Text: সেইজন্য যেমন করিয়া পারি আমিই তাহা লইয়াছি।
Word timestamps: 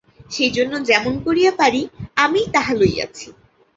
সেইজন্য 0.31 0.73
যেমন 0.89 1.13
করিয়া 1.25 1.51
পারি 1.59 1.81
আমিই 2.17 2.47
তাহা 2.53 2.73
লইয়াছি। 2.79 3.27